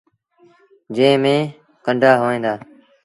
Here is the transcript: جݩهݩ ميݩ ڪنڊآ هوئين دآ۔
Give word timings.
جݩهݩ 0.95 1.21
ميݩ 1.23 1.51
ڪنڊآ 1.85 2.11
هوئين 2.21 2.41
دآ۔ 2.45 2.53